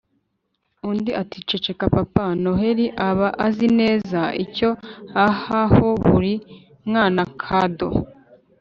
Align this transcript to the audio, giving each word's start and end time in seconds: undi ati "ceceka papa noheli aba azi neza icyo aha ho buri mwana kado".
undi 0.89 1.11
ati 1.21 1.37
"ceceka 1.49 1.85
papa 1.95 2.25
noheli 2.41 2.85
aba 3.09 3.27
azi 3.45 3.67
neza 3.79 4.21
icyo 4.43 4.69
aha 5.27 5.61
ho 5.75 5.87
buri 6.07 6.33
mwana 6.87 7.23
kado". 7.41 7.89